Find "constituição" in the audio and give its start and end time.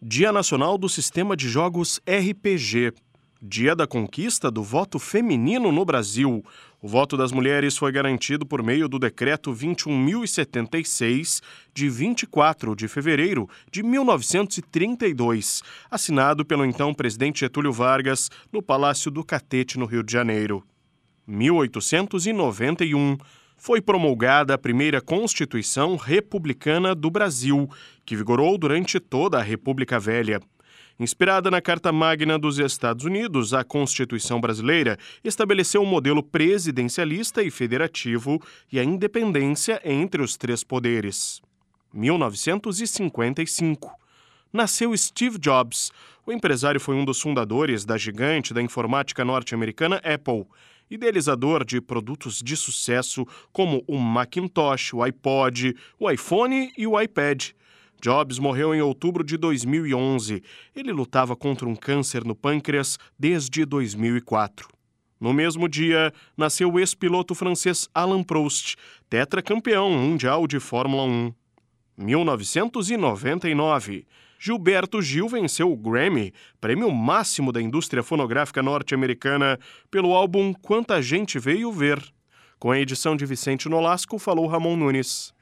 25.02-25.96, 33.62-34.40